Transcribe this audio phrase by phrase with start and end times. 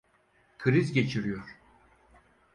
[0.57, 1.57] Kriz geçiriyor.